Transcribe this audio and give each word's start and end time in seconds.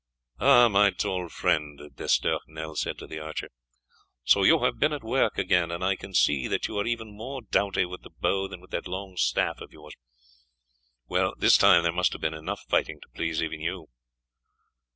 "Ah, 0.39 0.67
my 0.67 0.89
tall 0.89 1.29
friend," 1.29 1.79
D'Estournel 1.95 2.75
said 2.75 2.97
to 2.97 3.05
the 3.05 3.19
archer, 3.19 3.49
"so 4.23 4.41
you 4.41 4.63
have 4.63 4.79
been 4.79 4.93
at 4.93 5.03
work 5.03 5.37
again, 5.37 5.69
and 5.69 5.83
I 5.83 5.95
can 5.95 6.15
see 6.15 6.47
that 6.47 6.67
you 6.67 6.79
are 6.79 6.87
even 6.87 7.15
more 7.15 7.43
doughty 7.43 7.85
with 7.85 8.01
the 8.01 8.09
bow 8.09 8.47
than 8.47 8.61
with 8.61 8.71
that 8.71 8.87
long 8.87 9.15
staff 9.15 9.61
of 9.61 9.71
yours. 9.71 9.93
Well, 11.05 11.35
this 11.37 11.55
time 11.55 11.83
there 11.83 11.91
must 11.91 12.13
have 12.13 12.21
been 12.21 12.33
enough 12.33 12.63
fighting 12.67 12.99
to 12.99 13.09
please 13.13 13.43
even 13.43 13.61
you." 13.61 13.89